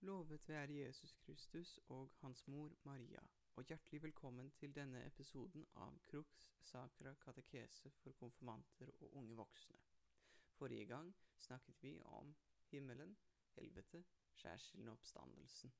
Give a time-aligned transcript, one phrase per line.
[0.00, 3.20] Lovet være Jesus Kristus og Hans mor Maria,
[3.56, 9.80] og hjertelig velkommen til denne episoden av Crux Sacra Katekese for konfirmanter og unge voksne.
[10.54, 12.36] Forrige gang snakket vi om
[12.70, 13.16] himmelen,
[13.56, 15.74] helvete, skjærsilden og oppstandelsen.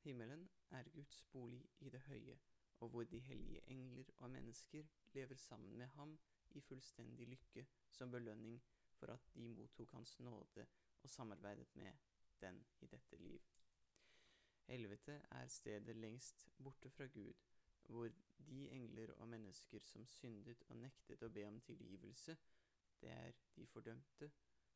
[0.00, 2.38] Himmelen er Guds bolig i det høye,
[2.80, 6.18] og hvor de hellige engler og mennesker lever sammen med ham
[6.50, 8.62] i fullstendig lykke som belønning
[8.94, 10.66] for at de mottok Hans nåde
[11.02, 11.92] og samarbeidet med
[12.40, 13.42] den i dette liv.
[14.66, 17.34] Helvete er stedet lengst borte fra Gud,
[17.82, 22.36] hvor de engler og mennesker som syndet og nektet å be om tilgivelse,
[23.00, 24.30] det er de fordømte,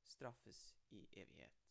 [0.05, 1.66] straffes i evighet.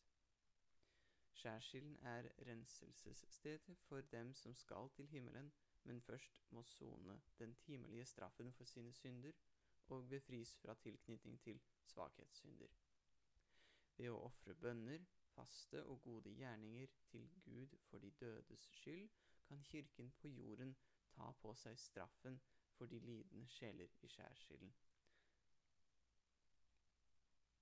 [1.39, 5.51] Skjærsilden er renselsesstedet for dem som skal til himmelen,
[5.83, 9.31] men først må sone den timelige straffen for sine synder
[9.87, 12.75] og befris fra tilknytning til svakhetssynder.
[13.97, 19.09] Ved å ofre bønner, faste og gode gjerninger til Gud for de dødes skyld,
[19.47, 20.75] kan Kirken på jorden
[21.15, 22.41] ta på seg straffen
[22.77, 24.73] for de lidende sjeler i skjærsilden.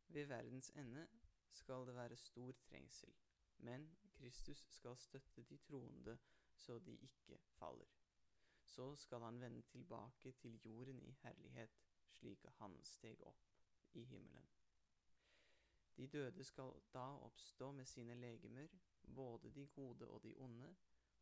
[0.07, 1.07] Ved verdens ende
[1.51, 3.13] skal det være stor trengsel,
[3.57, 6.17] men Kristus skal støtte de troende
[6.55, 7.95] så de ikke faller.
[8.63, 11.69] Så skal han vende tilbake til jorden i herlighet,
[12.09, 13.43] slik han steg opp
[13.93, 14.49] i himmelen.
[15.97, 18.67] De døde skal da oppstå med sine legemer,
[19.15, 20.75] både de gode og de onde,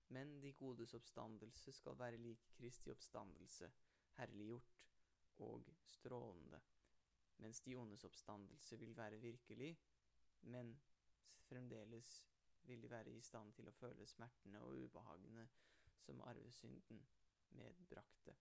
[0.08, 3.72] men de godes oppstandelse skal være lik Kristi oppstandelse,
[4.18, 4.76] herliggjort
[5.38, 6.62] og strålende,
[7.38, 9.78] mens de ondes oppstandelse vil være virkelig,
[10.42, 10.80] men
[11.38, 12.26] fremdeles
[12.62, 15.48] vil de være i stand til å føle smertene og ubehagene
[16.02, 17.02] som arvesynden
[17.50, 18.36] medbrakte.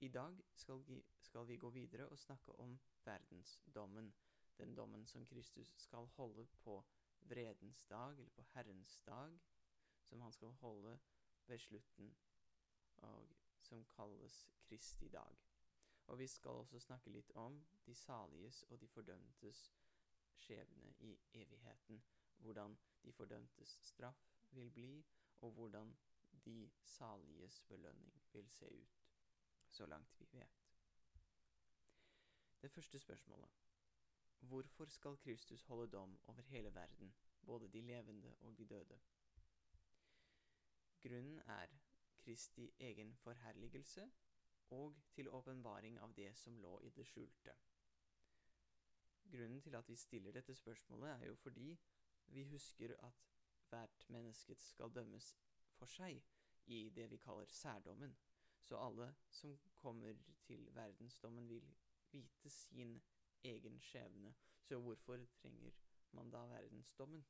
[0.00, 4.12] I dag skal vi, skal vi gå videre og snakke om verdensdommen,
[4.58, 6.84] den dommen som Kristus skal holde på
[7.20, 9.40] vredens dag, eller på Herrens dag,
[10.04, 10.98] som han skal holde
[11.46, 12.16] ved slutten,
[12.96, 15.36] og som kalles Kristi dag.
[16.06, 19.72] Og vi skal også snakke litt om de saliges og de fordømtes
[20.36, 22.02] skjebne i evigheten,
[22.38, 25.04] hvordan de fordømtes straff vil bli,
[25.40, 25.96] og hvordan
[26.44, 29.04] de saliges belønning vil se ut,
[29.70, 30.64] så langt vi vet.
[32.62, 33.67] Det første spørsmålet
[34.40, 37.14] Hvorfor skal Kristus holde dom over hele verden,
[37.46, 39.00] både de levende og de døde?
[41.02, 41.66] Grunnen er
[42.18, 44.10] Kristi egen forherligelse
[44.70, 47.54] og til åpenbaring av det som lå i det skjulte.
[49.30, 51.78] Grunnen til at vi stiller dette spørsmålet, er jo fordi
[52.26, 53.12] vi husker at
[53.68, 55.34] hvert menneske skal dømmes
[55.76, 56.22] for seg
[56.66, 58.16] i det vi kaller særdommen.
[58.60, 60.12] Så alle som kommer
[60.42, 61.74] til verdensdommen, vil
[62.12, 63.02] vite sin
[63.44, 65.70] egen skjebne, så hvorfor trenger
[66.12, 67.26] man da verdensdommen?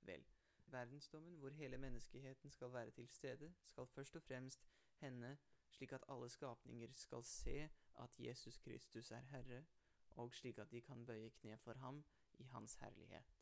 [0.00, 0.24] Vel,
[0.66, 5.36] verdensdommen, hvor hele menneskeheten skal være til stede, skal først og fremst hende
[5.74, 9.64] slik at alle skapninger skal se at Jesus Kristus er Herre,
[10.10, 13.34] og slik at de kan bøye kne for ham i Hans herlighet.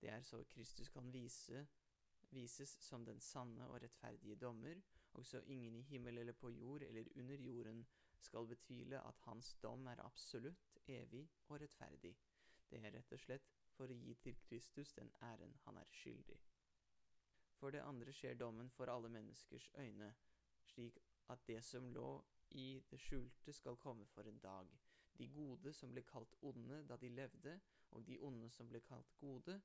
[0.00, 1.66] Det er så Kristus kan vise,
[2.30, 4.80] vises som den sanne og rettferdige dommer,
[5.12, 7.86] og så ingen i himmel eller på jord eller under jorden
[8.22, 12.14] skal betvile at hans dom er absolutt, evig og rettferdig.
[12.70, 16.38] Det er rett og slett for å gi til Kristus den æren han er skyldig.
[17.58, 20.14] For det andre skjer dommen for alle menneskers øyne,
[20.66, 24.72] slik at det som lå i det skjulte skal komme for en dag.
[25.18, 27.60] De gode som ble kalt onde da de levde,
[27.90, 29.60] og de onde som ble kalt gode,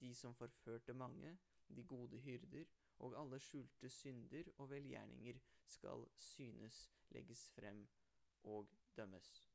[0.00, 1.38] de som forførte mange,
[1.76, 2.64] de gode hyrder,
[2.98, 7.88] og alle skjulte synder og velgjerninger skal synes, legges frem
[8.42, 9.48] og dømmes.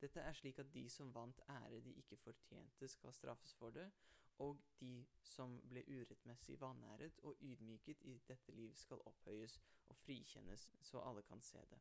[0.00, 3.90] Dette er slik at de som vant ære de ikke fortjente, skal straffes for det,
[4.38, 10.68] og de som ble urettmessig vanæret og ydmyket i dette liv, skal opphøyes og frikjennes,
[10.80, 11.80] så alle kan se det.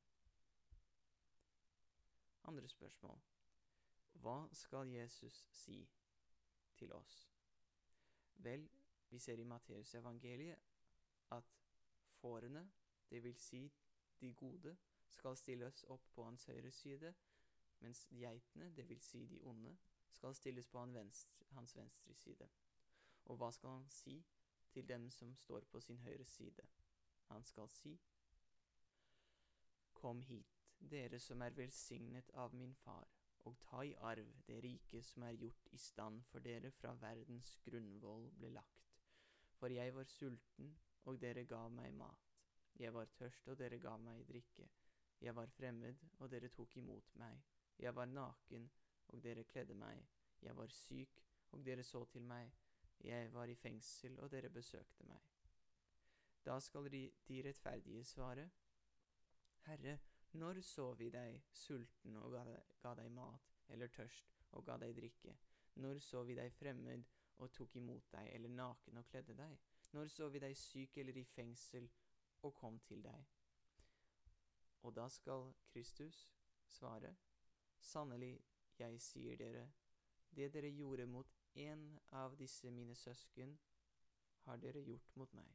[2.43, 3.21] Andre spørsmål.
[4.13, 5.89] Hva skal Jesus si
[6.75, 7.36] til oss?
[8.43, 8.69] Vel,
[9.09, 10.59] vi ser i Matteusevangeliet
[11.31, 11.43] at
[12.21, 12.71] fårene,
[13.09, 13.71] vil si
[14.21, 14.77] de gode,
[15.09, 17.13] skal stilles opp på hans høyre side,
[17.79, 19.77] mens geitene, det vil si de onde,
[20.11, 22.49] skal stilles på hans venstre side.
[23.25, 24.17] Og hva skal han si
[24.71, 26.67] til dem som står på sin høyre side?
[27.27, 27.99] Han skal si,
[29.93, 33.07] Kom hit, dere som er velsignet av min far,
[33.47, 37.53] og ta i arv det rike som er gjort i stand for dere fra verdens
[37.65, 38.89] grunnvoll ble lagt.
[39.59, 40.73] For jeg var sulten,
[41.07, 42.33] og dere ga meg mat.
[42.79, 44.67] Jeg var tørst, og dere ga meg drikke.
[45.21, 47.39] Jeg var fremmed, og dere tok imot meg.
[47.79, 48.69] Jeg var naken,
[49.07, 50.03] og dere kledde meg.
[50.41, 52.51] Jeg var syk, og dere så til meg.
[52.99, 55.21] jeg var i fengsel, og dere besøkte meg.
[56.45, 57.11] Da skal de
[57.45, 58.49] rettferdige svare,
[59.65, 59.99] Herre,
[60.31, 64.77] når så vi deg sulten og ga deg, ga deg mat, eller tørst og ga
[64.81, 65.37] deg drikke?
[65.75, 67.05] Når så vi deg fremmed
[67.37, 69.57] og tok imot deg, eller naken og kledde deg?
[69.93, 71.89] Når så vi deg syk eller i fengsel
[72.41, 73.25] og kom til deg?
[74.83, 76.27] Og da skal Kristus
[76.67, 77.15] svare,
[77.79, 78.41] Sannelig,
[78.79, 79.67] jeg sier dere,
[80.35, 83.57] det dere gjorde mot en av disse mine søsken,
[84.45, 85.53] har dere gjort mot meg.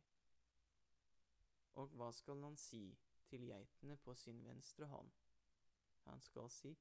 [1.74, 2.84] Og hva skal han si
[3.32, 5.12] til geitene på sin venstre hånd?
[6.06, 6.76] Han skal si,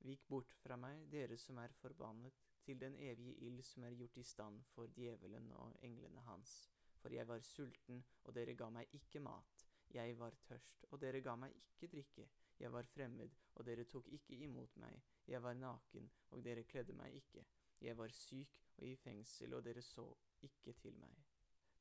[0.00, 4.16] Vik bort fra meg, dere som er forbannet, til den evige ild som er gjort
[4.16, 6.54] i stand for djevelen og englene hans.
[7.02, 9.66] For jeg var sulten, og dere ga meg ikke mat.
[9.92, 12.28] Jeg var tørst, og dere ga meg ikke drikke.
[12.60, 15.02] Jeg var fremmed, og dere tok ikke imot meg.
[15.26, 17.44] Jeg var naken, og dere kledde meg ikke.
[17.80, 20.06] Jeg var syk og i fengsel, og dere så
[20.42, 21.16] ikke til meg.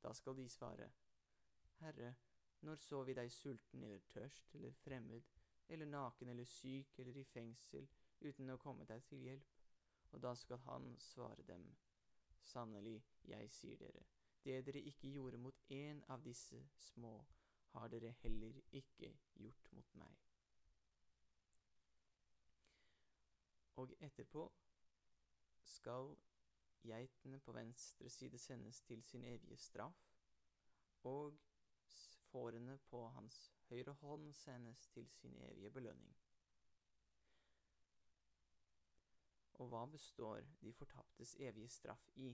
[0.03, 0.91] Da skal de svare,
[1.79, 2.15] Herre,
[2.61, 5.23] når så vi deg sulten eller tørst eller fremmed,
[5.69, 7.87] eller naken eller syk eller i fengsel,
[8.21, 9.55] uten å komme deg til hjelp?
[10.11, 11.69] Og da skal han svare dem,
[12.49, 14.01] Sannelig, jeg sier dere,
[14.43, 17.25] det dere ikke gjorde mot en av disse små,
[17.75, 20.15] har dere heller ikke gjort mot meg.
[23.75, 24.47] Og etterpå
[25.63, 26.15] skal
[26.83, 30.01] geitene på venstre side sendes til sin evige straff,
[31.03, 31.37] og
[32.31, 33.37] fårene på hans
[33.69, 36.15] høyre hånd sendes til sin evige belønning.
[39.59, 42.29] Og hva består de fortaptes evige straff i,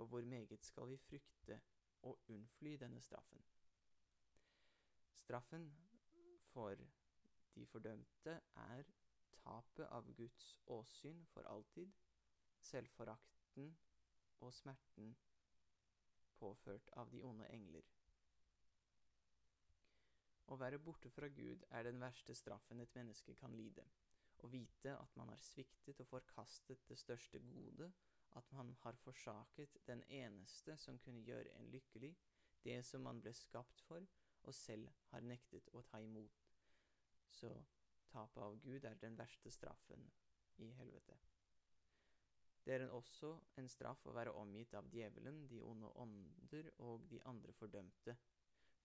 [0.00, 1.60] og hvor meget skal vi frykte
[2.02, 3.44] og unnfly denne straffen?
[5.14, 5.66] Straffen
[6.52, 6.74] for
[7.54, 8.82] de fordømte er
[9.32, 11.92] tapet av Guds åsyn for alltid,
[12.60, 13.76] selvforakten
[14.40, 15.16] og smerten
[16.36, 17.95] påført av de onde engler.
[20.46, 23.84] Å være borte fra Gud er den verste straffen et menneske kan lide.
[24.44, 27.90] Å vite at man har sviktet og forkastet det største gode,
[28.36, 32.12] at man har forsaket den eneste som kunne gjøre en lykkelig,
[32.62, 34.04] det som man ble skapt for,
[34.46, 36.44] og selv har nektet å ta imot.
[37.32, 37.50] Så
[38.12, 40.04] tapet av Gud er den verste straffen
[40.62, 41.16] i helvete.
[42.66, 47.20] Det er også en straff å være omgitt av djevelen, de onde ånder og de
[47.30, 48.16] andre fordømte.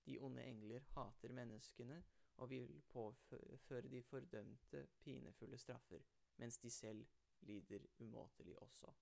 [0.05, 2.03] De onde engler hater menneskene
[2.37, 5.99] og vil påføre de fordømte pinefulle straffer,
[6.37, 7.05] mens de selv
[7.41, 8.93] lider umåtelig også.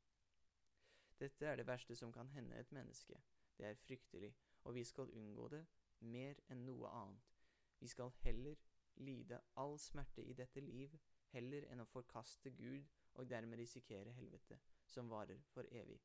[1.19, 3.21] Dette er det verste som kan hende et menneske.
[3.57, 5.65] Det er fryktelig, og vi skal unngå det
[5.99, 7.33] mer enn noe annet.
[7.79, 8.55] Vi skal heller
[8.95, 10.95] lide all smerte i dette liv,
[11.33, 15.99] heller enn å forkaste Gud og dermed risikere helvete, som varer for evig.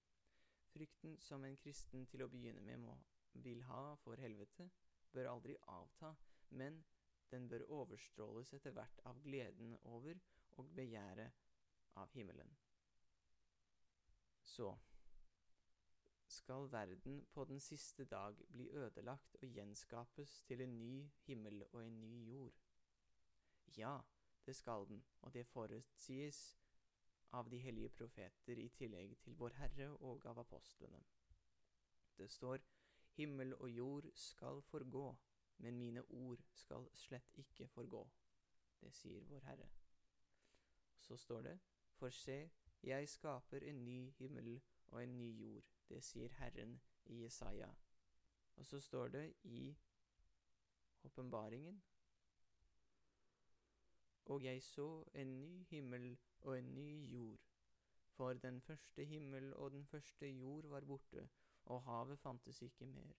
[0.74, 2.96] Frykten som en kristen til å begynne med må,
[3.32, 4.68] vil ha for helvete,
[5.14, 6.12] bør aldri avta,
[6.60, 6.82] men
[7.30, 10.18] den bør overstråles etter hvert av gleden over
[10.58, 11.38] og begjæret
[11.98, 12.50] av himmelen.
[14.42, 14.74] Så
[16.34, 21.86] skal verden på den siste dag bli ødelagt og gjenskapes til en ny himmel og
[21.86, 22.60] en ny jord.
[23.76, 23.98] Ja,
[24.46, 26.58] det skal den, og det forutsies
[27.32, 31.00] av de hellige profeter i tillegg til Vår Herre og av apostlene.
[32.18, 32.62] Det står,
[33.14, 35.16] Himmel og jord skal forgå,
[35.58, 38.02] men mine ord skal slett ikke forgå.
[38.80, 39.68] Det sier Vår Herre.
[40.98, 41.58] Så står det,
[41.94, 42.50] For se,
[42.82, 45.64] jeg skaper en ny himmel og en ny jord.
[45.88, 47.70] Det sier Herren i Jesaja.
[48.56, 49.76] Og så står det i
[51.04, 51.82] åpenbaringen
[54.24, 57.38] og jeg så en ny himmel og en ny jord.
[58.10, 61.28] For den første himmel og den første jord var borte,
[61.64, 63.12] og havet fantes ikke mer.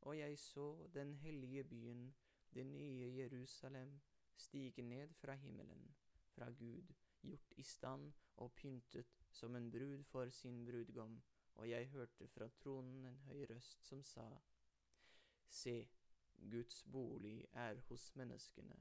[0.00, 2.14] Og jeg så den hellige byen,
[2.54, 4.00] det nye Jerusalem,
[4.36, 5.96] stige ned fra himmelen,
[6.34, 11.22] fra Gud, gjort i stand og pyntet som en brud for sin brudgom,
[11.54, 14.28] og jeg hørte fra tronen en høy røst som sa,
[15.48, 15.88] Se,
[16.50, 18.76] Guds bolig er hos menneskene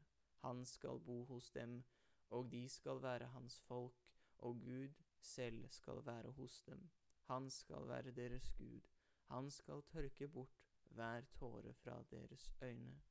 [0.48, 1.84] han skal bo hos dem,
[2.30, 3.96] og de skal være hans folk,
[4.38, 6.90] og Gud selv skal være hos dem.
[7.24, 8.82] Han skal være deres Gud.
[9.28, 13.02] Han skal tørke bort hver tåre fra deres øyne.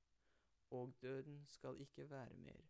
[0.70, 2.60] Og døden skal ikke være mer,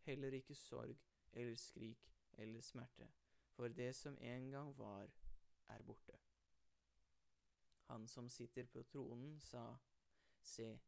[0.00, 0.96] heller ikke sorg
[1.32, 3.08] eller skrik eller smerte,
[3.50, 5.10] for det som en gang var,
[5.68, 6.18] er borte.
[7.82, 9.76] Han som sitter på tronen, sa,
[10.42, 10.80] Se,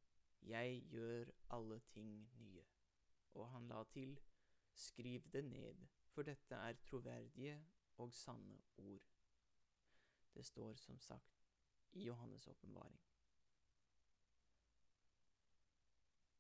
[0.43, 2.64] jeg gjør alle ting nye
[3.35, 4.19] og han la til,
[4.75, 5.75] Skriv det ned,
[6.09, 7.64] for dette er troverdige
[7.99, 9.02] og sanne ord.
[10.35, 11.39] Det står som sagt
[11.92, 13.00] i Johannes' åpenbaring.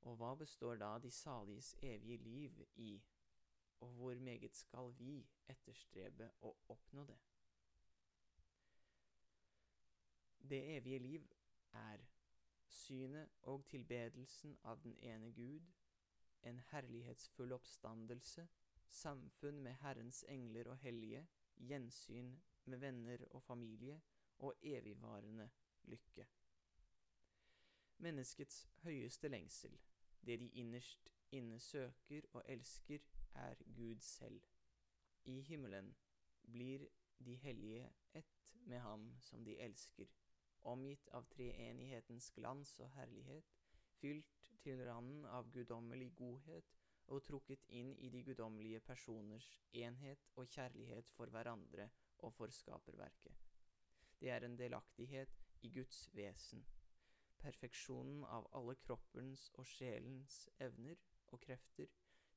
[0.00, 3.02] Og hva består da de saliges evige liv i,
[3.80, 7.18] og hvor meget skal vi etterstrebe å oppnå det?
[10.50, 11.26] Det evige liv
[11.72, 12.06] er
[12.66, 15.66] synet og tilbedelsen av den ene Gud,
[16.42, 18.46] en herlighetsfull oppstandelse,
[18.88, 21.26] samfunn med Herrens engler og hellige,
[21.56, 22.32] gjensyn
[22.64, 24.00] med venner og familie
[24.40, 25.50] og evigvarende
[25.92, 26.26] lykke.
[28.00, 29.76] Menneskets høyeste lengsel,
[30.26, 32.98] det de innerst inne søker og elsker,
[33.34, 34.40] er Gud selv.
[35.24, 35.96] I himmelen
[36.52, 36.86] blir
[37.24, 40.08] de hellige ett med ham som de elsker,
[40.60, 43.52] omgitt av treenighetens glans og herlighet,
[44.00, 46.72] fylt til randen av guddommelig godhet
[47.06, 53.49] og trukket inn i de guddommelige personers enhet og kjærlighet for hverandre og for skaperverket.
[54.20, 56.64] Det er en delaktighet i Guds vesen.
[57.40, 61.00] Perfeksjonen av alle kroppens og sjelens evner
[61.32, 61.88] og krefter,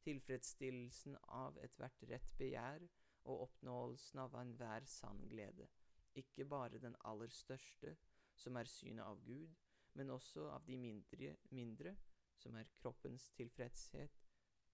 [0.04, 2.86] tilfredsstillelsen av ethvert rett begjær
[3.24, 5.68] og oppnåelsen av enhver sann glede,
[6.16, 7.98] ikke bare den aller største,
[8.36, 9.52] som er synet av Gud,
[9.94, 11.96] men også av de mindre, mindre
[12.40, 14.24] som er kroppens tilfredshet,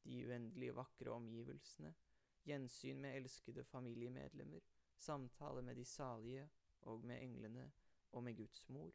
[0.05, 1.91] de uendelig vakre omgivelsene,
[2.45, 4.61] gjensyn med elskede familiemedlemmer,
[4.97, 6.47] samtale med de salige
[6.81, 7.71] og med englene
[8.11, 8.91] og med Guds mor.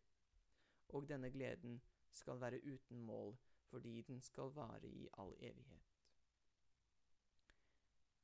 [0.88, 5.92] Og denne gleden skal være uten mål fordi den skal vare i all evighet.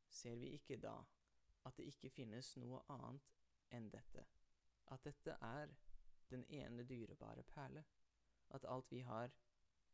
[0.09, 0.95] Ser vi ikke da
[1.65, 3.31] at det ikke finnes noe annet
[3.71, 4.25] enn dette,
[4.87, 5.73] at dette er
[6.31, 7.85] den ene dyrebare perle,
[8.51, 9.31] at alt vi har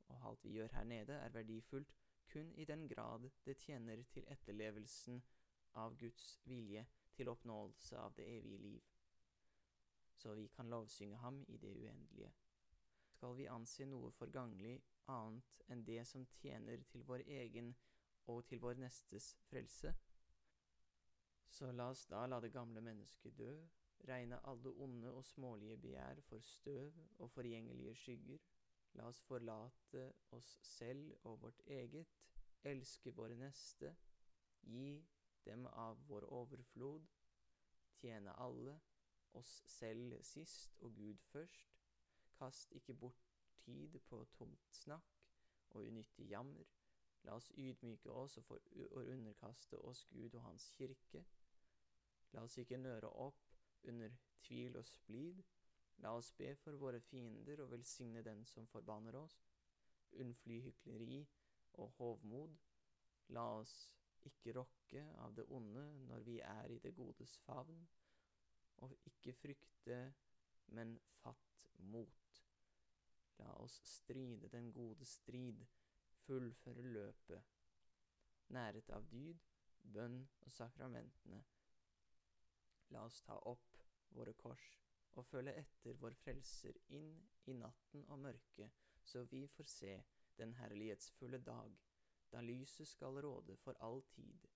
[0.08, 1.96] og alt vi gjør her nede, er verdifullt
[2.32, 5.22] kun i den grad det tjener til etterlevelsen
[5.74, 8.95] av Guds vilje til oppnåelse av det evige liv,
[10.16, 12.32] så vi kan lovsynge ham i det uendelige
[13.16, 14.74] skal vi anse noe forganglig
[15.12, 17.70] annet enn det som tjener til vår egen
[18.32, 19.92] og til vår nestes frelse?
[21.48, 23.52] Så la oss da la det gamle mennesket dø,
[24.10, 28.42] regne alle onde og smålige begjær for støv og forgjengelige skygger,
[28.98, 30.04] la oss forlate
[30.36, 32.12] oss selv og vårt eget,
[32.68, 33.94] elske våre neste,
[34.60, 34.90] gi
[35.46, 37.06] dem av vår overflod,
[37.96, 38.76] tjene alle,
[39.36, 41.76] oss selv sist og Gud først,
[42.38, 43.22] Kast ikke bort
[43.64, 45.22] tid på tomt snakk
[45.70, 46.68] og unyttig jammer.
[47.24, 48.60] La oss ydmyke oss og,
[48.96, 51.24] underkaste oss Gud og Hans kirke.
[52.32, 53.40] La oss ikke nøre opp
[53.88, 54.12] under
[54.42, 55.42] tvil og splid.
[56.04, 59.40] La oss be for våre fiender og velsigne den som forbanner oss.
[60.12, 61.26] Unnfly hykleri
[61.72, 62.56] og hovmod.
[63.28, 63.76] La oss
[64.28, 67.86] ikke rokke av det onde når vi er i det godes favn,
[68.84, 69.98] og ikke frykte,
[70.66, 72.40] men fatt mot.
[73.38, 75.64] La oss stride den gode strid,
[76.26, 77.52] fullføre løpet,
[78.56, 79.38] næret av dyd,
[79.94, 81.42] bønn og sakramentene.
[82.94, 83.78] La oss ta opp
[84.16, 84.66] våre kors
[85.16, 87.12] og følge etter vår Frelser inn
[87.48, 89.92] i natten og mørket, så vi får se
[90.36, 91.72] den herlighetsfulle dag,
[92.32, 94.46] da lyset skal råde for all tid.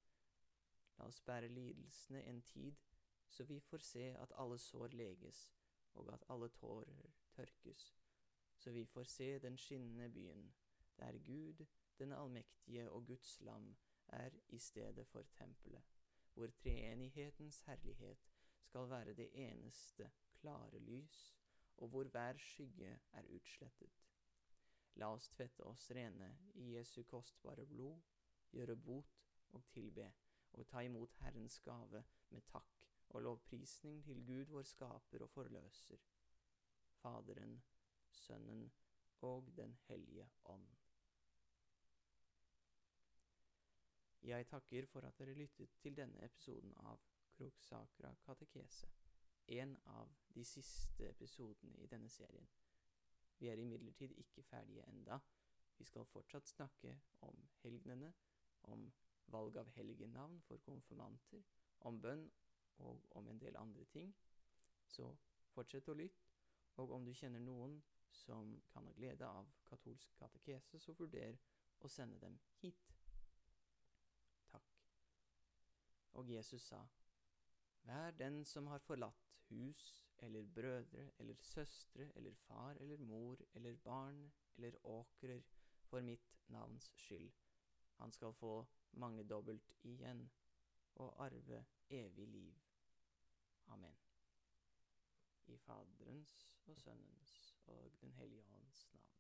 [0.98, 2.76] La oss bære lidelsene en tid,
[3.30, 5.52] så vi får se at alle sår leges,
[5.94, 7.96] og at alle tårer tørkes.
[8.56, 10.54] Så vi får se den skinnende byen,
[10.99, 11.66] der Gud,
[11.99, 15.82] den allmektige og Guds lam, er i stedet for tempelet,
[16.34, 18.18] hvor treenighetens herlighet
[18.60, 21.37] skal være det eneste klare lys,
[21.76, 23.90] og hvor hver skygge er utslettet.
[24.94, 28.00] La oss tvette oss rene i Jesu kostbare blod,
[28.50, 30.12] gjøre bot og tilbe,
[30.52, 35.96] og ta imot Herrens gave med takk og lovprisning til Gud vår skaper og forløser.
[37.02, 37.62] Faderen,
[38.10, 38.72] Sønnen
[39.20, 40.68] og Den hellige ånd.
[44.22, 47.00] Jeg takker for at dere lyttet til denne episoden av
[47.36, 48.88] Kroksakra katekese,
[49.46, 52.48] en av de siste episodene i denne serien.
[53.38, 55.18] Vi er imidlertid ikke ferdige enda.
[55.78, 58.12] Vi skal fortsatt snakke om helgenene,
[58.62, 58.92] om
[59.32, 61.42] valg av helgennavn for konfirmanter,
[61.80, 62.30] om bønn
[62.80, 64.12] og om en del andre ting.
[64.87, 65.08] Så
[65.54, 66.26] fortsett å lytte,
[66.80, 71.38] og om du kjenner noen som kan ha glede av katolsk katekese, så vurder
[71.80, 72.94] å sende dem hit.
[74.50, 74.72] Takk.
[76.18, 76.80] Og Jesus sa,
[77.88, 83.76] Vær den som har forlatt hus eller brødre eller søstre eller far eller mor eller
[83.76, 85.42] barn eller åkrer
[85.82, 87.32] for mitt navns skyld,
[87.96, 90.30] han skal få mangedobbelt igjen
[90.94, 92.69] og arve evig liv.
[93.70, 93.96] Amen.
[95.46, 99.19] I Faderens og Sønnens og Den hellige ånds navn.